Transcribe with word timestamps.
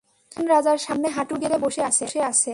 নতুন 0.31 0.45
রাজার 0.47 0.77
সামনে 0.77 1.07
হাঁটু 1.15 1.35
গেড়ে 1.41 1.57
বসে 1.57 1.81
আছে। 2.29 2.49